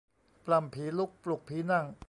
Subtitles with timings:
[0.45, 1.85] ปล้ำผีลุกปลุกผีนั่ง